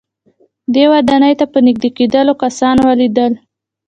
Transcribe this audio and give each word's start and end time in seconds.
دې 0.73 0.83
ودانۍ 0.91 1.33
ته 1.39 1.45
په 1.53 1.59
نږدې 1.65 1.89
کېدلو 1.97 2.33
کسان 2.43 2.75
وليدل. 2.87 3.33